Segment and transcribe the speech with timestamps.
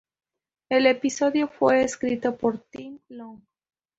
[0.69, 3.39] El episodio fue escrito por Tim Long.